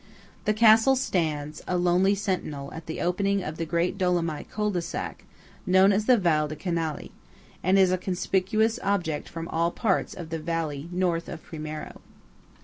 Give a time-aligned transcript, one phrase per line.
[0.45, 4.81] The castle stands, a lonely sentinel, at the opening of the great Dolomite Cul de
[4.81, 5.23] Sac,
[5.67, 7.11] known as the Val di Canali,
[7.61, 12.01] and is a conspicuous object from all parts of the valley North of Primiero.